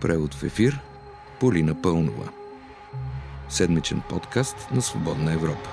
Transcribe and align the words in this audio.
Превод 0.00 0.34
в 0.34 0.42
ефир 0.42 0.80
Полина 1.40 1.82
Пълнова. 1.82 2.32
Седмичен 3.48 4.02
подкаст 4.08 4.56
на 4.72 4.82
Свободна 4.82 5.32
Европа. 5.32 5.70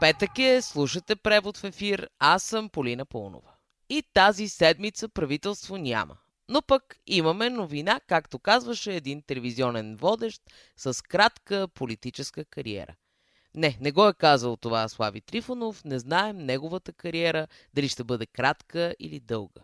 Петък 0.00 0.38
е, 0.38 0.62
слушате 0.62 1.16
превод 1.16 1.56
в 1.56 1.64
ефир, 1.64 2.08
аз 2.18 2.42
съм 2.42 2.68
Полина 2.68 3.04
Пълнова. 3.04 3.50
И 3.88 4.02
тази 4.14 4.48
седмица 4.48 5.08
правителство 5.08 5.76
няма. 5.76 6.16
Но 6.48 6.62
пък 6.62 6.96
имаме 7.06 7.50
новина, 7.50 8.00
както 8.06 8.38
казваше 8.38 8.94
един 8.94 9.22
телевизионен 9.22 9.96
водещ 9.96 10.42
с 10.76 11.02
кратка 11.02 11.68
политическа 11.74 12.44
кариера. 12.44 12.94
Не, 13.56 13.78
не 13.80 13.92
го 13.92 14.08
е 14.08 14.14
казал 14.14 14.56
това 14.56 14.88
Слави 14.88 15.20
Трифонов, 15.20 15.84
не 15.84 15.98
знаем 15.98 16.38
неговата 16.38 16.92
кариера, 16.92 17.46
дали 17.74 17.88
ще 17.88 18.04
бъде 18.04 18.26
кратка 18.26 18.94
или 19.00 19.20
дълга. 19.20 19.60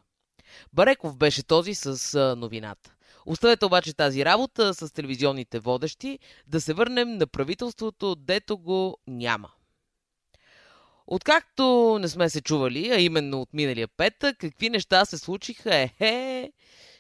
Бареков 0.73 1.17
беше 1.17 1.43
този 1.43 1.75
с 1.75 2.19
новината. 2.39 2.95
Оставете 3.27 3.65
обаче 3.65 3.95
тази 3.95 4.25
работа 4.25 4.75
с 4.75 4.93
телевизионните 4.93 5.61
водещи, 5.61 6.19
да 6.47 6.61
се 6.61 6.75
върнем 6.75 7.17
на 7.17 7.27
правителството, 7.27 8.15
дето 8.15 8.59
го 8.59 8.97
няма. 9.07 9.51
Откакто 11.07 11.99
не 12.01 12.09
сме 12.09 12.31
се 12.31 12.41
чували, 12.41 12.91
а 12.91 13.01
именно 13.01 13.41
от 13.41 13.49
миналия 13.53 13.89
петък, 13.89 14.39
какви 14.39 14.71
неща 14.71 15.05
се 15.05 15.19
случиха, 15.19 15.75
ехе, 15.75 16.53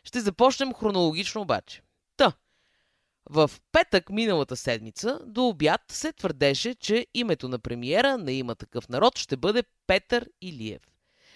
ще 0.05 0.20
започнем 0.20 0.74
хронологично 0.74 1.41
обаче. 1.41 1.83
В 3.30 3.50
петък 3.72 4.10
миналата 4.10 4.56
седмица 4.56 5.20
до 5.26 5.48
обяд 5.48 5.80
се 5.88 6.12
твърдеше, 6.12 6.74
че 6.74 7.06
името 7.14 7.48
на 7.48 7.58
премиера 7.58 8.18
на 8.18 8.32
има 8.32 8.54
такъв 8.54 8.88
народ 8.88 9.18
ще 9.18 9.36
бъде 9.36 9.62
Петър 9.86 10.28
Илиев. 10.40 10.82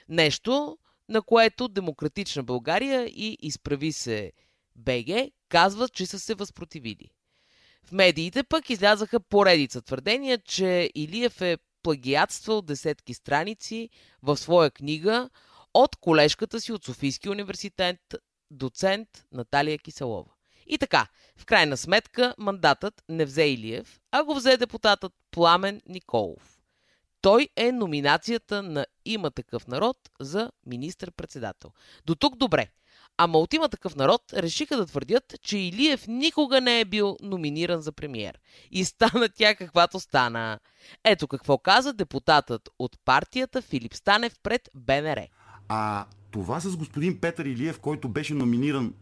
Нещо, 0.08 0.78
на 1.08 1.22
което 1.22 1.68
Демократична 1.68 2.42
България 2.42 3.06
и 3.06 3.38
Изправи 3.40 3.92
се 3.92 4.32
БГ 4.76 5.30
казват, 5.48 5.92
че 5.92 6.06
са 6.06 6.18
се 6.18 6.34
възпротивили. 6.34 7.10
В 7.84 7.92
медиите 7.92 8.42
пък 8.42 8.70
излязаха 8.70 9.20
поредица 9.20 9.82
твърдения, 9.82 10.38
че 10.38 10.90
Илиев 10.94 11.40
е 11.40 11.58
плагиатствал 11.82 12.62
десетки 12.62 13.14
страници 13.14 13.90
в 14.22 14.36
своя 14.36 14.70
книга 14.70 15.30
от 15.74 15.96
колежката 15.96 16.60
си 16.60 16.72
от 16.72 16.84
Софийския 16.84 17.32
университет, 17.32 18.14
доцент 18.50 19.08
Наталия 19.32 19.78
Киселова. 19.78 20.35
И 20.66 20.78
така, 20.78 21.06
в 21.36 21.44
крайна 21.44 21.76
сметка, 21.76 22.34
мандатът 22.38 23.02
не 23.08 23.24
взе 23.24 23.44
Илиев, 23.44 24.00
а 24.12 24.24
го 24.24 24.34
взе 24.34 24.56
депутатът 24.56 25.12
Пламен 25.30 25.80
Николов. 25.88 26.58
Той 27.20 27.48
е 27.56 27.72
номинацията 27.72 28.62
на 28.62 28.86
Има 29.04 29.30
такъв 29.30 29.66
народ 29.66 29.96
за 30.20 30.50
министър-председател. 30.66 31.70
До 32.06 32.14
тук 32.14 32.36
добре. 32.36 32.68
Ама 33.18 33.38
от 33.38 33.54
има 33.54 33.68
такъв 33.68 33.96
народ 33.96 34.22
решиха 34.32 34.76
да 34.76 34.86
твърдят, 34.86 35.34
че 35.42 35.58
Илиев 35.58 36.06
никога 36.08 36.60
не 36.60 36.80
е 36.80 36.84
бил 36.84 37.16
номиниран 37.22 37.80
за 37.80 37.92
премиер. 37.92 38.38
И 38.70 38.84
стана 38.84 39.28
тя 39.28 39.54
каквато 39.54 40.00
стана. 40.00 40.58
Ето 41.04 41.28
какво 41.28 41.58
каза 41.58 41.92
депутатът 41.92 42.68
от 42.78 42.98
партията 43.04 43.62
Филип 43.62 43.94
Станев 43.94 44.32
пред 44.42 44.68
БНР. 44.74 45.26
А 45.68 46.06
това 46.30 46.60
с 46.60 46.76
господин 46.76 47.20
Петър 47.20 47.44
Илиев, 47.44 47.80
който 47.80 48.08
беше 48.08 48.34
номиниран 48.34 48.94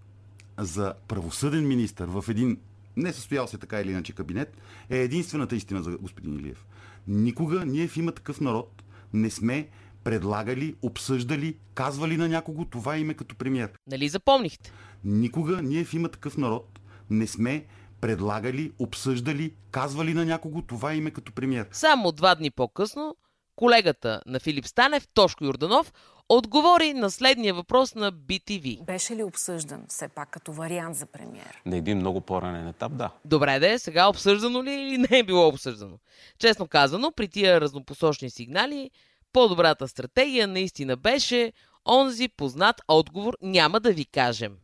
за 0.58 0.94
правосъден 1.08 1.68
министр 1.68 2.06
в 2.06 2.24
един 2.28 2.58
не 2.96 3.12
състоял 3.12 3.46
се 3.46 3.58
така 3.58 3.80
или 3.80 3.90
иначе 3.90 4.12
кабинет, 4.12 4.56
е 4.90 4.98
единствената 4.98 5.56
истина 5.56 5.82
за 5.82 5.98
господин 5.98 6.38
Илиев. 6.38 6.66
Никога 7.08 7.64
ние 7.66 7.88
в 7.88 7.96
има 7.96 8.12
такъв 8.12 8.40
народ 8.40 8.82
не 9.12 9.30
сме 9.30 9.68
предлагали, 10.04 10.74
обсъждали, 10.82 11.56
казвали 11.74 12.16
на 12.16 12.28
някого 12.28 12.64
това 12.64 12.96
име 12.96 13.14
като 13.14 13.36
премьер. 13.36 13.70
Нали 13.86 14.08
запомнихте? 14.08 14.72
Никога 15.04 15.62
ние 15.62 15.84
в 15.84 15.94
има 15.94 16.08
такъв 16.08 16.36
народ 16.36 16.80
не 17.10 17.26
сме 17.26 17.66
предлагали, 18.00 18.72
обсъждали, 18.78 19.54
казвали 19.70 20.14
на 20.14 20.24
някого 20.24 20.62
това 20.62 20.94
име 20.94 21.10
като 21.10 21.32
премьер. 21.32 21.68
Само 21.72 22.12
два 22.12 22.34
дни 22.34 22.50
по-късно 22.50 23.16
колегата 23.56 24.20
на 24.26 24.40
Филип 24.40 24.66
Станев, 24.66 25.08
Тошко 25.14 25.44
Юрданов, 25.44 25.92
отговори 26.28 26.94
на 26.94 27.10
следния 27.10 27.54
въпрос 27.54 27.94
на 27.94 28.12
BTV. 28.12 28.84
Беше 28.84 29.16
ли 29.16 29.22
обсъждан 29.22 29.84
все 29.88 30.08
пак 30.08 30.30
като 30.30 30.52
вариант 30.52 30.96
за 30.96 31.06
премьер? 31.06 31.62
На 31.66 31.76
един 31.76 31.98
много 31.98 32.20
по-ранен 32.20 32.68
етап, 32.68 32.92
да. 32.96 33.10
Добре 33.24 33.58
де, 33.58 33.78
сега 33.78 34.08
обсъждано 34.08 34.62
ли 34.62 34.72
или 34.72 34.98
не 35.10 35.18
е 35.18 35.22
било 35.22 35.48
обсъждано? 35.48 35.98
Честно 36.38 36.68
казано, 36.68 37.12
при 37.12 37.28
тия 37.28 37.60
разнопосочни 37.60 38.30
сигнали, 38.30 38.90
по-добрата 39.32 39.88
стратегия 39.88 40.48
наистина 40.48 40.96
беше 40.96 41.52
онзи 41.88 42.28
познат 42.28 42.80
отговор 42.88 43.36
няма 43.42 43.80
да 43.80 43.92
ви 43.92 44.04
кажем. 44.04 44.56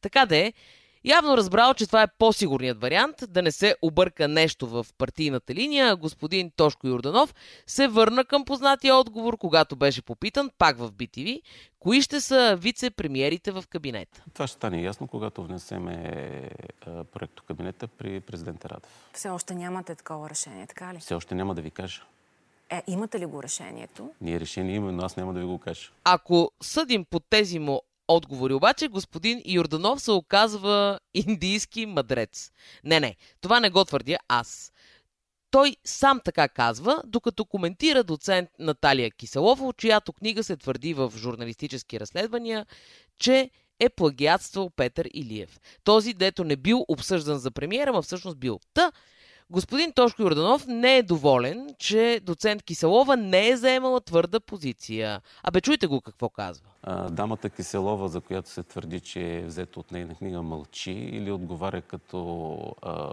Така 0.00 0.26
де, 0.26 0.52
Явно 1.04 1.36
разбрал, 1.36 1.74
че 1.74 1.86
това 1.86 2.02
е 2.02 2.06
по-сигурният 2.18 2.80
вариант, 2.80 3.16
да 3.28 3.42
не 3.42 3.52
се 3.52 3.76
обърка 3.82 4.28
нещо 4.28 4.66
в 4.66 4.86
партийната 4.98 5.54
линия, 5.54 5.96
господин 5.96 6.50
Тошко 6.56 6.86
Юрданов 6.86 7.34
се 7.66 7.88
върна 7.88 8.24
към 8.24 8.44
познатия 8.44 8.96
отговор, 8.96 9.38
когато 9.38 9.76
беше 9.76 10.02
попитан, 10.02 10.50
пак 10.58 10.78
в 10.78 10.92
BTV, 10.92 11.42
кои 11.78 12.02
ще 12.02 12.20
са 12.20 12.58
вице-премиерите 12.60 13.50
в 13.50 13.64
кабинета. 13.68 14.24
Това 14.34 14.46
ще 14.46 14.54
стане 14.54 14.82
ясно, 14.82 15.06
когато 15.06 15.44
внесеме 15.44 16.50
проекто 17.12 17.42
кабинета 17.42 17.88
при 17.88 18.20
президента 18.20 18.68
Радев. 18.68 19.08
Все 19.12 19.28
още 19.28 19.54
нямате 19.54 19.94
такова 19.94 20.30
решение, 20.30 20.66
така 20.66 20.94
ли? 20.94 20.98
Все 20.98 21.14
още 21.14 21.34
няма 21.34 21.54
да 21.54 21.62
ви 21.62 21.70
кажа. 21.70 22.02
Е, 22.70 22.82
имате 22.86 23.18
ли 23.18 23.26
го 23.26 23.42
решението? 23.42 24.10
Ние 24.20 24.40
решение 24.40 24.74
имаме, 24.74 24.92
но 24.92 25.04
аз 25.04 25.16
няма 25.16 25.32
да 25.32 25.40
ви 25.40 25.46
го 25.46 25.58
кажа. 25.58 25.90
Ако 26.04 26.50
съдим 26.62 27.04
по 27.04 27.20
тези 27.20 27.58
му 27.58 27.82
отговори. 28.08 28.54
Обаче 28.54 28.88
господин 28.88 29.42
Йорданов 29.46 30.00
се 30.00 30.10
оказва 30.10 31.00
индийски 31.14 31.86
мъдрец. 31.86 32.50
Не, 32.84 33.00
не, 33.00 33.16
това 33.40 33.60
не 33.60 33.70
го 33.70 33.84
твърдя 33.84 34.16
аз. 34.28 34.72
Той 35.50 35.76
сам 35.84 36.20
така 36.24 36.48
казва, 36.48 37.02
докато 37.06 37.44
коментира 37.44 38.04
доцент 38.04 38.48
Наталия 38.58 39.10
Киселова, 39.10 39.72
чиято 39.72 40.12
книга 40.12 40.44
се 40.44 40.56
твърди 40.56 40.94
в 40.94 41.12
журналистически 41.16 42.00
разследвания, 42.00 42.66
че 43.18 43.50
е 43.80 43.88
плагиатствал 43.88 44.70
Петър 44.70 45.08
Илиев. 45.14 45.60
Този, 45.84 46.14
дето 46.14 46.44
не 46.44 46.56
бил 46.56 46.84
обсъждан 46.88 47.38
за 47.38 47.50
премиера, 47.50 47.92
а 47.94 48.02
всъщност 48.02 48.38
бил. 48.38 48.60
Та, 48.74 48.92
Господин 49.54 49.92
Тошко 49.92 50.22
Йорданов 50.22 50.66
не 50.66 50.96
е 50.96 51.02
доволен, 51.02 51.74
че 51.78 52.20
доцент 52.22 52.62
Киселова 52.62 53.16
не 53.16 53.48
е 53.48 53.56
заемала 53.56 54.00
твърда 54.00 54.40
позиция. 54.40 55.20
Абе, 55.42 55.60
чуйте 55.60 55.86
го 55.86 56.00
какво 56.00 56.28
казва. 56.28 56.66
Дамата 57.10 57.50
Киселова, 57.50 58.08
за 58.08 58.20
която 58.20 58.50
се 58.50 58.62
твърди, 58.62 59.00
че 59.00 59.36
е 59.36 59.44
взето 59.44 59.80
от 59.80 59.92
нейна 59.92 60.14
книга, 60.14 60.42
мълчи 60.42 60.92
или 60.92 61.32
отговаря 61.32 61.82
като 61.82 62.58
а, 62.82 63.12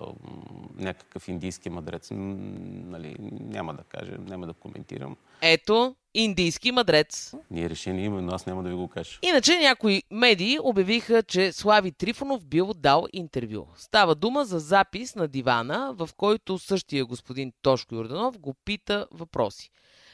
някакъв 0.78 1.28
индийски 1.28 1.70
мадрец. 1.70 2.10
Нали, 2.12 3.16
няма 3.30 3.74
да 3.74 3.84
кажа, 3.84 4.14
няма 4.28 4.48
да 4.48 4.54
коментирам. 4.54 5.16
Ето, 5.42 5.96
индийски 6.14 6.72
мадрец. 6.72 7.34
Ние 7.52 7.70
решение 7.70 8.06
има, 8.06 8.22
но 8.22 8.32
аз 8.32 8.46
няма 8.46 8.64
да 8.64 8.70
ви 8.70 8.76
го 8.76 8.88
кажа. 8.88 9.20
Иначе 9.22 9.60
някои 9.60 10.04
медии 10.12 10.58
обявиха, 10.64 11.24
че 11.24 11.52
Слави 11.52 11.92
Трифонов 11.92 12.46
бил 12.46 12.74
дал 12.74 13.06
интервю. 13.14 13.68
Става 13.76 14.16
дума 14.16 14.46
за 14.46 14.60
запис 14.60 15.16
на 15.16 15.28
дивана, 15.28 15.94
в 15.98 16.10
който 16.18 16.60
същия 16.60 17.06
господин 17.06 17.54
Тошко 17.62 17.96
Йорданов 17.96 18.40
го 18.40 18.56
пита 18.66 19.08
въпроси. 19.12 19.70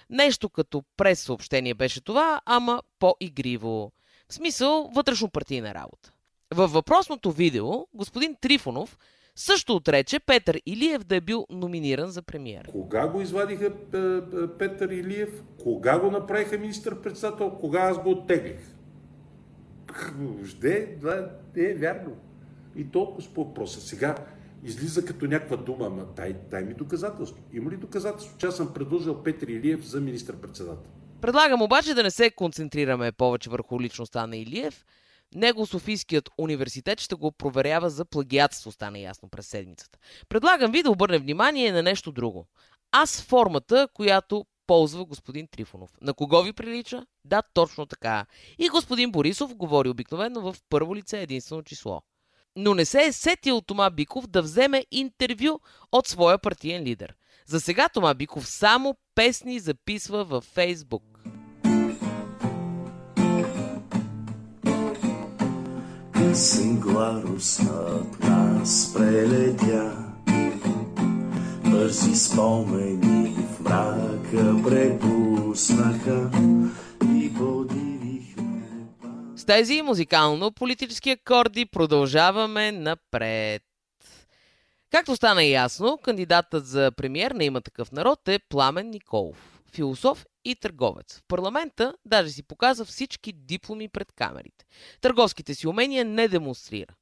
Нещо 0.10 0.50
като 0.50 0.84
прес 0.98 1.20
съобщение 1.20 1.74
беше 1.74 2.02
това, 2.02 2.42
ама 2.46 2.82
по-игриво. 3.00 3.92
В 4.30 4.34
смисъл 4.34 4.90
вътрешно 4.94 5.30
партийна 5.30 5.74
работа. 5.74 6.12
Във 6.54 6.72
въпросното 6.72 7.32
видео 7.32 7.88
господин 7.94 8.36
Трифонов 8.42 8.98
също 9.38 9.76
отрече 9.76 10.20
Петър 10.20 10.62
Илиев 10.66 11.04
да 11.04 11.16
е 11.16 11.22
бил 11.22 11.46
номиниран 11.50 12.10
за 12.10 12.22
премиер. 12.22 12.68
Кога 12.72 13.08
го 13.08 13.22
извадиха 13.22 13.66
е, 13.66 13.98
е, 13.98 14.48
Петър 14.60 14.90
Илиев? 14.90 15.44
Кога 15.64 16.00
го 16.00 16.12
направиха 16.12 16.58
министър-председател? 16.58 17.52
Кога 17.52 17.80
аз 17.80 18.04
го 18.04 18.10
оттеглих? 18.10 18.60
Това 21.00 21.30
не 21.56 21.64
е 21.64 21.74
вярно. 21.74 22.12
И 22.76 22.92
толкова 22.92 23.34
по 23.34 23.44
въпроса. 23.44 23.82
Сега 23.82 24.16
излиза 24.64 25.06
като 25.06 25.26
някаква 25.26 25.58
дума, 25.58 25.86
ама 25.86 26.06
дай, 26.16 26.36
дай 26.50 26.64
ми 26.64 26.74
доказателство. 26.74 27.44
Има 27.54 27.72
ли 27.72 27.78
доказателство, 27.78 28.38
че 28.38 28.46
аз 28.46 28.58
съм 28.58 28.74
предложил 28.74 29.24
Петър 29.24 29.48
Илиев 29.48 29.86
за 29.86 30.02
министър-председател? 30.02 30.92
Предлагам 31.22 31.62
обаче 31.62 31.94
да 31.94 32.04
не 32.04 32.12
се 32.12 32.32
концентрираме 32.32 33.12
повече 33.12 33.50
върху 33.50 33.82
личността 33.82 34.28
на 34.28 34.38
Илиев, 34.38 34.86
него 35.36 35.66
Софийският 35.66 36.30
университет 36.38 37.02
ще 37.02 37.16
го 37.16 37.32
проверява 37.32 37.90
за 37.90 38.06
плагиатство, 38.06 38.72
стана 38.72 39.00
ясно 39.00 39.30
през 39.30 39.48
седмицата. 39.48 40.00
Предлагам 40.30 40.72
ви 40.72 40.84
да 40.84 40.92
обърнем 40.92 41.22
внимание 41.22 41.72
на 41.72 41.84
нещо 41.84 42.12
друго. 42.12 42.48
Аз 42.92 43.22
формата, 43.22 43.88
която 43.94 44.46
ползва 44.68 45.06
господин 45.06 45.48
Трифонов. 45.48 45.90
На 46.02 46.14
кого 46.14 46.42
ви 46.44 46.54
прилича? 46.54 47.06
Да, 47.26 47.42
точно 47.54 47.86
така. 47.86 48.26
И 48.60 48.70
господин 48.70 49.12
Борисов 49.12 49.56
говори 49.56 49.90
обикновено 49.90 50.42
в 50.42 50.56
първо 50.70 50.96
лице 50.96 51.22
единствено 51.22 51.64
число. 51.64 52.02
Но 52.56 52.74
не 52.74 52.86
се 52.86 53.02
е 53.02 53.12
сетил 53.12 53.62
Тома 53.62 53.90
Биков 53.90 54.28
да 54.28 54.42
вземе 54.42 54.86
интервю 54.92 55.60
от 55.92 56.08
своя 56.08 56.38
партиен 56.38 56.84
лидер. 56.84 57.16
За 57.46 57.62
сега 57.62 57.90
Тома 57.90 58.14
Биков 58.14 58.48
само 58.48 58.96
песни 59.16 59.60
записва 59.60 60.26
във 60.26 60.44
Фейсбук. 60.44 61.04
Сингларус 66.38 67.60
над 67.60 68.20
нас 68.20 68.94
прелетя 68.94 69.98
Бързи 71.66 72.16
спомени 72.16 73.36
в 73.36 73.60
мрака 73.60 74.56
препуснаха 74.64 76.32
и 77.16 77.34
подивихме 77.34 78.62
С 79.36 79.46
тези 79.46 79.82
музикално-политически 79.82 81.10
акорди 81.10 81.66
продължаваме 81.66 82.72
напред. 82.72 83.64
Както 84.92 85.16
стана 85.16 85.44
ясно, 85.44 86.00
кандидатът 86.04 86.68
за 86.68 86.92
премьер 86.98 87.32
на 87.32 87.44
има 87.44 87.62
такъв 87.62 87.92
народ 87.92 88.28
е 88.28 88.40
Пламен 88.50 88.90
Николов, 88.90 89.57
философ 89.72 90.26
и 90.46 90.56
търговец. 90.56 91.18
В 91.18 91.24
парламента 91.28 91.94
даже 92.06 92.30
си 92.30 92.44
показа 92.44 92.86
всички 92.86 93.34
дипломи 93.34 93.90
пред 93.90 94.12
камерите. 94.12 94.66
Търговските 95.02 95.56
си 95.56 95.68
умения 95.68 96.06
не 96.06 96.28
демонстрира. 96.28 96.94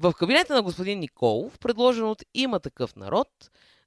В 0.00 0.12
кабинета 0.12 0.54
на 0.54 0.62
господин 0.62 0.98
Николов, 0.98 1.58
предложен 1.58 2.04
от 2.04 2.22
има 2.34 2.60
такъв 2.60 2.96
народ, 2.96 3.28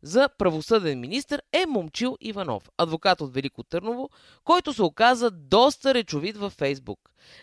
за 0.04 0.30
правосъден 0.38 1.00
министр 1.00 1.40
е 1.54 1.66
Момчил 1.66 2.18
Иванов, 2.22 2.70
адвокат 2.78 3.22
от 3.22 3.34
Велико 3.34 3.64
Търново, 3.64 4.10
който 4.44 4.74
се 4.74 4.84
оказа 4.84 5.32
доста 5.32 5.94
речовит 5.94 6.38
във 6.38 6.54
Фейсбук. 6.54 7.00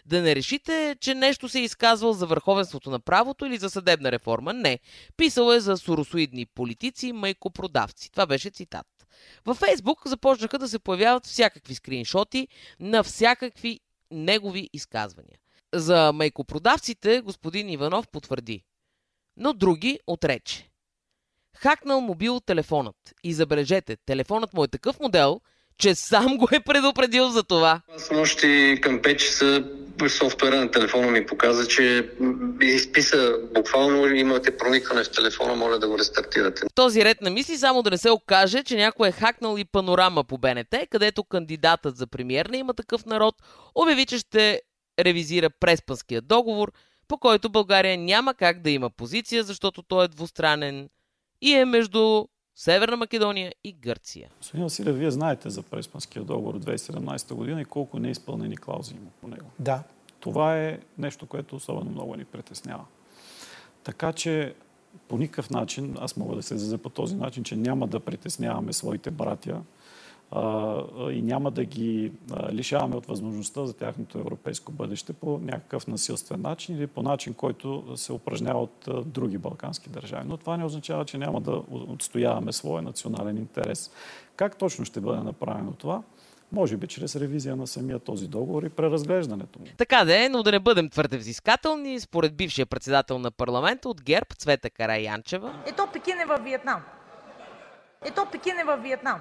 Да 0.07 0.23
не 0.23 0.37
решите, 0.37 0.97
че 1.01 1.15
нещо 1.15 1.49
се 1.49 1.59
е 1.59 1.63
изказвал 1.63 2.13
за 2.13 2.27
върховенството 2.27 2.91
на 2.91 3.01
правото 3.01 3.47
или 3.47 3.57
за 3.57 3.71
съдебна 3.71 4.13
реформа. 4.13 4.53
Не. 4.53 4.79
Писал 5.17 5.53
е 5.53 5.61
за 5.61 5.77
соросоидни 5.77 6.47
политици 6.47 7.07
и 7.07 7.13
майкопродавци. 7.13 8.11
Това 8.11 8.27
беше 8.27 8.51
цитат. 8.51 8.87
Във 9.45 9.57
Фейсбук 9.57 10.09
започнаха 10.09 10.59
да 10.59 10.69
се 10.69 10.79
появяват 10.79 11.27
всякакви 11.27 11.75
скриншоти 11.75 12.49
на 12.81 13.03
всякакви 13.03 13.81
негови 14.11 14.71
изказвания. 14.73 15.39
За 15.75 16.13
майкопродавците 16.15 17.21
господин 17.21 17.69
Иванов 17.69 18.09
потвърди, 18.09 18.65
но 19.37 19.53
други 19.53 20.01
отрече. 20.07 20.71
Хакнал 21.57 22.01
мобил 22.01 22.41
телефонът. 22.41 23.15
И 23.25 23.35
забележете, 23.35 23.97
телефонът 23.97 24.55
му 24.55 24.65
е 24.65 24.69
такъв 24.69 25.01
модел, 25.01 25.41
че 25.79 25.95
сам 25.95 26.37
го 26.37 26.49
е 26.53 26.61
предупредил 26.61 27.29
за 27.29 27.43
това. 27.43 27.81
Аз 27.97 28.11
нощи 28.11 28.79
към 28.83 28.99
5 28.99 29.17
часа 29.17 29.65
софтуера 30.09 30.57
на 30.57 30.71
телефона 30.71 31.11
ми 31.11 31.27
показа, 31.27 31.67
че 31.69 32.11
изписа 32.63 33.39
буквално 33.55 34.07
имате 34.07 34.57
проникване 34.57 35.05
в 35.05 35.11
телефона, 35.11 35.55
моля 35.55 35.79
да 35.79 35.89
го 35.89 35.99
рестартирате. 35.99 36.63
В 36.71 36.75
този 36.75 37.05
ред 37.05 37.21
на 37.21 37.31
мисли 37.31 37.57
само 37.57 37.83
да 37.83 37.91
не 37.91 37.99
се 37.99 38.11
окаже, 38.11 38.63
че 38.63 38.77
някой 38.77 39.09
е 39.09 39.13
хакнал 39.13 39.57
и 39.59 39.65
панорама 39.65 40.25
по 40.25 40.39
БНТ, 40.39 40.75
където 40.91 41.25
кандидатът 41.25 41.97
за 41.97 42.07
премьер 42.07 42.47
на 42.47 42.57
има 42.57 42.75
такъв 42.75 43.07
народ 43.07 43.35
обяви, 43.75 44.07
че 44.07 44.19
ще 44.19 44.61
ревизира 45.01 45.51
преспанския 45.51 46.23
договор, 46.23 46.73
по 47.09 47.19
който 47.19 47.51
България 47.51 47.99
няма 47.99 48.35
как 48.35 48.63
да 48.63 48.71
има 48.71 48.91
позиция, 48.91 49.45
защото 49.45 49.83
той 49.83 50.05
е 50.05 50.09
двустранен 50.09 50.89
и 51.41 51.53
е 51.53 51.65
между 51.65 52.25
Северна 52.59 52.97
Македония 52.97 53.55
и 53.65 53.73
Гърция. 53.73 54.31
Господин 54.39 54.65
Василев, 54.65 54.97
вие 54.99 55.11
знаете 55.11 55.51
за 55.51 55.63
Преспанския 55.63 56.25
договор 56.25 56.55
от 56.55 56.65
2017 56.65 57.35
година 57.35 57.61
и 57.61 57.65
колко 57.65 57.99
неизпълнени 57.99 58.57
клаузи 58.57 58.95
има 58.95 59.11
по 59.21 59.29
него. 59.29 59.47
Да. 59.59 59.83
Това 60.21 60.59
е 60.59 60.79
нещо, 60.99 61.27
което 61.27 61.57
особено 61.57 61.91
много 61.91 62.17
ни 62.17 62.25
притеснява. 62.25 62.85
Така 63.85 64.13
че 64.13 64.55
по 65.09 65.19
никакъв 65.19 65.51
начин, 65.51 65.97
аз 66.01 66.17
мога 66.17 66.37
да 66.37 66.43
се 66.43 66.55
изразя 66.55 66.79
по 66.79 66.89
този 66.89 67.17
начин, 67.17 67.45
че 67.45 67.57
няма 67.57 67.87
да 67.87 68.01
притесняваме 68.01 68.73
своите 68.73 69.11
братя 69.11 69.63
и 71.11 71.23
няма 71.23 71.51
да 71.51 71.65
ги 71.65 72.13
лишаваме 72.53 72.97
от 72.97 73.07
възможността 73.07 73.67
за 73.67 73.75
тяхното 73.75 74.19
европейско 74.19 74.73
бъдеще 74.73 75.13
по 75.13 75.39
някакъв 75.39 75.87
насилствен 75.87 76.41
начин 76.41 76.77
или 76.77 76.87
по 76.87 77.03
начин, 77.03 77.35
който 77.35 77.85
се 77.97 78.13
упражнява 78.13 78.63
от 78.63 78.89
други 79.07 79.39
балкански 79.39 79.91
държави. 79.91 80.25
Но 80.29 80.37
това 80.37 80.57
не 80.57 80.65
означава, 80.65 81.05
че 81.05 81.19
няма 81.19 81.41
да 81.41 81.63
отстояваме 81.71 82.53
своя 82.53 82.83
национален 82.83 83.37
интерес. 83.37 83.91
Как 84.37 84.57
точно 84.59 84.85
ще 84.85 85.01
бъде 85.01 85.23
направено 85.23 85.73
това? 85.73 86.03
Може 86.53 86.77
би 86.77 86.87
чрез 86.87 87.17
ревизия 87.17 87.57
на 87.57 87.67
самия 87.67 87.99
този 87.99 88.29
договор 88.29 88.63
и 88.63 88.69
преразглеждането 88.69 89.59
му. 89.59 89.65
Така 89.77 90.05
да 90.05 90.25
е, 90.25 90.29
но 90.29 90.43
да 90.43 90.53
не 90.53 90.59
бъдем 90.59 90.89
твърде 90.89 91.19
взискателни, 91.19 92.01
според 92.01 92.37
бившия 92.37 92.67
председател 92.67 93.19
на 93.19 93.31
парламента 93.31 93.89
от 93.89 94.03
ГЕРБ 94.03 94.27
Цвета 94.39 94.71
Караянчева. 94.71 95.63
Ето 95.67 95.87
Пекин 95.93 96.21
е 96.21 96.27
във 96.27 96.45
Виетнам. 96.45 96.83
Ето 98.05 98.27
Пекин 98.33 98.59
е 98.59 98.65
във 98.65 98.83
Виетнам. 98.83 99.21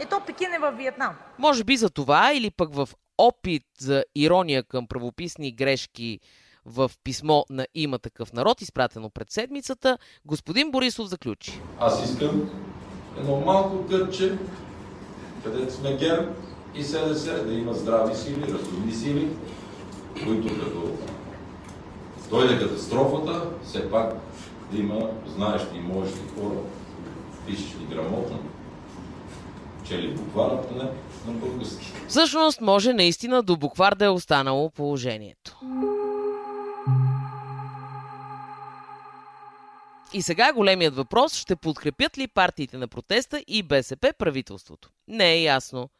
Ето 0.00 0.20
Пекин 0.26 0.54
е 0.54 0.58
във 0.58 0.76
Виетнам. 0.76 1.14
Може 1.38 1.64
би 1.64 1.76
за 1.76 1.90
това 1.90 2.32
или 2.32 2.50
пък 2.50 2.74
в 2.74 2.88
опит 3.18 3.62
за 3.78 4.04
ирония 4.14 4.62
към 4.62 4.86
правописни 4.86 5.52
грешки 5.52 6.20
в 6.64 6.90
писмо 7.04 7.42
на 7.50 7.66
има 7.74 7.98
такъв 7.98 8.32
народ, 8.32 8.62
изпратено 8.62 9.10
пред 9.10 9.30
седмицата, 9.30 9.98
господин 10.24 10.70
Борисов 10.70 11.08
заключи. 11.08 11.60
Аз 11.80 12.10
искам 12.10 12.50
едно 13.18 13.40
малко 13.40 13.86
кърче, 13.86 14.38
където 15.44 15.72
сме 15.72 15.96
ГЕРБ 15.96 16.32
и 16.74 16.82
СДС, 16.82 17.44
да 17.44 17.54
има 17.54 17.74
здрави 17.74 18.14
сили, 18.14 18.52
разумни 18.52 18.92
сили, 18.92 19.28
които 20.24 20.48
като 20.48 20.96
дойде 22.30 22.58
катастрофата, 22.58 23.50
все 23.64 23.90
пак 23.90 24.14
да 24.72 24.78
има 24.78 25.10
знаещи 25.26 25.76
и 25.76 25.80
можещи 25.80 26.20
хора, 26.34 26.58
пишещи 27.46 27.86
грамотно, 27.90 28.38
чели 29.88 30.14
буквара 30.14 30.62
поне 30.68 30.84
на 31.26 31.32
български. 31.32 31.92
Всъщност 32.08 32.60
може 32.60 32.92
наистина 32.92 33.42
до 33.42 33.56
буквар 33.56 33.94
да 33.94 34.04
е 34.04 34.08
останало 34.08 34.70
положението. 34.70 35.60
И 40.12 40.22
сега 40.22 40.52
големият 40.52 40.96
въпрос, 40.96 41.34
ще 41.34 41.56
подкрепят 41.56 42.18
ли 42.18 42.28
партиите 42.28 42.78
на 42.78 42.88
протеста 42.88 43.44
и 43.46 43.62
БСП 43.62 44.12
правителството? 44.18 44.90
Не 45.08 45.32
е 45.32 45.42
ясно. 45.42 45.90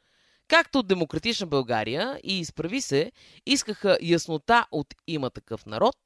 Както 0.48 0.78
от 0.78 0.86
Демократична 0.86 1.46
България 1.46 2.20
и 2.24 2.40
изправи 2.40 2.80
се, 2.80 3.12
искаха 3.46 3.98
яснота 4.02 4.66
от 4.72 4.94
има 5.06 5.30
такъв 5.30 5.66
народ, 5.66 5.96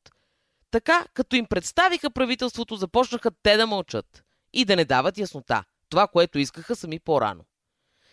така 0.71 1.05
като 1.15 1.37
им 1.37 1.47
представиха 1.47 2.11
правителството, 2.11 2.77
започнаха 2.77 3.31
те 3.43 3.57
да 3.57 3.67
мълчат 3.67 4.25
и 4.53 4.65
да 4.65 4.77
не 4.77 4.85
дават 4.85 5.19
яснота. 5.19 5.65
Това, 5.89 6.07
което 6.07 6.39
искаха 6.39 6.77
сами 6.77 6.99
по-рано. 6.99 7.45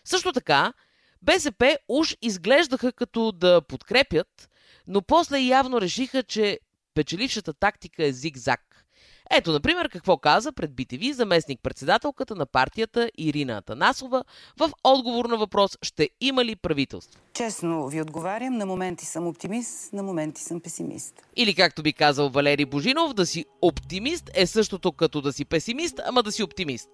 Също 0.07 0.33
така, 0.33 0.73
БСП 1.21 1.77
уж 1.87 2.17
изглеждаха 2.21 2.91
като 2.91 3.31
да 3.31 3.61
подкрепят, 3.61 4.49
но 4.87 5.01
после 5.01 5.39
явно 5.39 5.81
решиха, 5.81 6.23
че 6.23 6.59
печелившата 6.93 7.53
тактика 7.53 8.05
е 8.05 8.13
зигзаг. 8.13 8.85
Ето, 9.31 9.51
например, 9.51 9.89
какво 9.89 10.17
каза 10.17 10.51
пред 10.51 10.71
BTV 10.71 11.11
заместник-председателката 11.11 12.35
на 12.35 12.45
партията 12.45 13.11
Ирина 13.17 13.57
Атанасова 13.57 14.23
в 14.59 14.71
отговор 14.83 15.25
на 15.25 15.37
въпрос 15.37 15.71
ще 15.81 16.09
има 16.21 16.45
ли 16.45 16.55
правителство. 16.55 17.21
Честно 17.33 17.87
ви 17.87 18.01
отговарям, 18.01 18.57
на 18.57 18.65
моменти 18.65 19.05
съм 19.05 19.27
оптимист, 19.27 19.93
на 19.93 20.03
моменти 20.03 20.41
съм 20.41 20.61
песимист. 20.61 21.13
Или 21.35 21.55
както 21.55 21.83
би 21.83 21.93
казал 21.93 22.29
Валери 22.29 22.65
Божинов, 22.65 23.13
да 23.13 23.25
си 23.25 23.45
оптимист 23.61 24.29
е 24.33 24.47
същото 24.47 24.91
като 24.91 25.21
да 25.21 25.33
си 25.33 25.45
песимист, 25.45 25.99
ама 26.05 26.23
да 26.23 26.31
си 26.31 26.43
оптимист. 26.43 26.89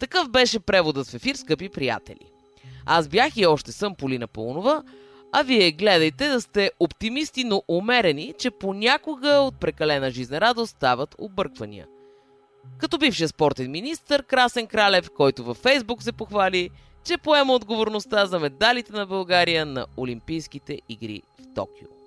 Такъв 0.00 0.28
беше 0.28 0.60
преводът 0.60 1.08
в 1.08 1.14
ефир, 1.14 1.34
скъпи 1.34 1.68
приятели. 1.68 2.39
Аз 2.92 3.08
бях 3.08 3.36
и 3.36 3.46
още 3.46 3.72
съм 3.72 3.94
Полина 3.94 4.26
Пълнова, 4.26 4.82
а 5.32 5.42
вие 5.42 5.72
гледайте 5.72 6.28
да 6.28 6.40
сте 6.40 6.70
оптимисти, 6.80 7.44
но 7.44 7.62
умерени, 7.68 8.34
че 8.38 8.50
понякога 8.50 9.28
от 9.28 9.60
прекалена 9.60 10.10
жизнерадост 10.10 10.76
стават 10.76 11.14
обърквания. 11.18 11.86
Като 12.78 12.98
бившия 12.98 13.28
спортен 13.28 13.70
министр 13.70 14.22
Красен 14.22 14.66
Кралев, 14.66 15.10
който 15.16 15.44
във 15.44 15.56
Фейсбук 15.56 16.02
се 16.02 16.12
похвали, 16.12 16.70
че 17.04 17.18
поема 17.18 17.52
отговорността 17.52 18.26
за 18.26 18.40
медалите 18.40 18.92
на 18.92 19.06
България 19.06 19.66
на 19.66 19.86
Олимпийските 19.96 20.80
игри 20.88 21.22
в 21.40 21.54
Токио. 21.54 21.99